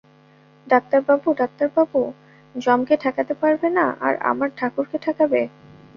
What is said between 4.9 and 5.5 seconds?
ঠেকাবে?